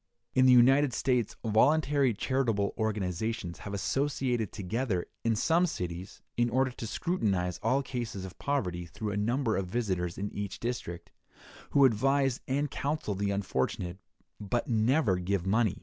[0.33, 6.71] In the United States voluntary charitable organizations have associated together, in some cities, in order
[6.71, 11.11] to scrutinize all cases of poverty through a number of visitors in each district,
[11.69, 13.99] who advise and counsel the unfortunate,
[14.39, 15.77] but never give money.